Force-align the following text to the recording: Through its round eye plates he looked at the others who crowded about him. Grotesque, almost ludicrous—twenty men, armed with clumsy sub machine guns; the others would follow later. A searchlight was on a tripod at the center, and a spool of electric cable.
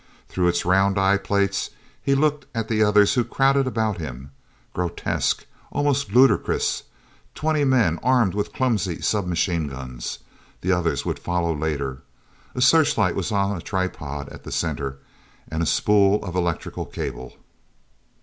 Through 0.27 0.47
its 0.47 0.65
round 0.65 0.97
eye 0.97 1.15
plates 1.17 1.69
he 2.01 2.15
looked 2.15 2.47
at 2.55 2.67
the 2.69 2.81
others 2.81 3.13
who 3.13 3.23
crowded 3.23 3.67
about 3.67 3.99
him. 3.99 4.31
Grotesque, 4.73 5.45
almost 5.71 6.11
ludicrous—twenty 6.11 7.63
men, 7.65 7.99
armed 8.01 8.33
with 8.33 8.51
clumsy 8.51 8.99
sub 8.99 9.27
machine 9.27 9.67
guns; 9.67 10.17
the 10.61 10.71
others 10.71 11.05
would 11.05 11.19
follow 11.19 11.55
later. 11.55 12.01
A 12.55 12.61
searchlight 12.61 13.15
was 13.15 13.31
on 13.31 13.55
a 13.55 13.61
tripod 13.61 14.27
at 14.29 14.43
the 14.43 14.51
center, 14.51 14.97
and 15.47 15.61
a 15.61 15.67
spool 15.67 16.25
of 16.25 16.35
electric 16.35 16.73
cable. 16.91 17.37